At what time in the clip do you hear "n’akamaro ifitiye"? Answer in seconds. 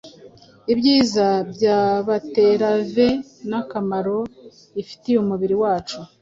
3.49-5.17